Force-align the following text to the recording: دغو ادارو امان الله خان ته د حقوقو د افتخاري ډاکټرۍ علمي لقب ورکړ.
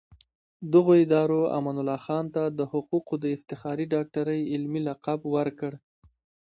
دغو 0.73 0.93
ادارو 1.03 1.39
امان 1.57 1.75
الله 1.81 1.99
خان 2.05 2.25
ته 2.35 2.43
د 2.57 2.59
حقوقو 2.71 3.13
د 3.19 3.25
افتخاري 3.37 3.85
ډاکټرۍ 3.93 4.39
علمي 4.53 4.81
لقب 4.87 5.19
ورکړ. 5.35 5.71